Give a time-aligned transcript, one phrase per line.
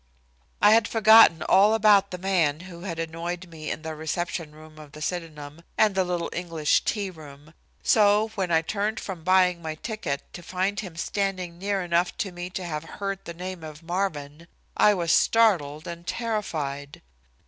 [0.63, 4.79] I had forgotten all about the man who had annoyed me in the reception room
[4.79, 9.61] of the Sydenham, and the little English tea room, so, when I turned from buying
[9.61, 13.63] my ticket to find him standing near enough to me to have heard the name
[13.63, 17.03] of Marvin, I was startled and terrified.